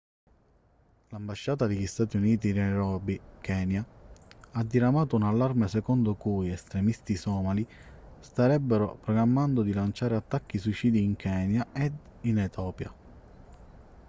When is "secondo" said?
5.67-6.15